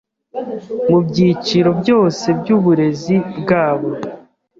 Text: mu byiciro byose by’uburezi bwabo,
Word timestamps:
mu 0.89 0.99
byiciro 1.07 1.69
byose 1.81 2.25
by’uburezi 2.39 3.15
bwabo, 3.39 3.89